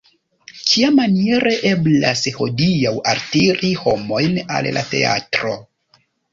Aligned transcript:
Kiamaniere 0.69 1.53
eblas 1.73 2.23
hodiaŭ 2.39 2.95
altiri 3.13 3.73
homojn 3.85 4.43
al 4.59 4.73
la 4.81 4.87
teatro? 4.97 5.57